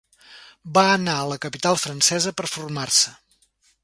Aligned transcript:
Va 0.77 0.85
anar 0.93 1.17
a 1.23 1.27
la 1.31 1.37
capital 1.43 1.77
francesa 1.83 2.33
per 2.39 2.47
a 2.47 2.51
formar-se. 2.55 3.15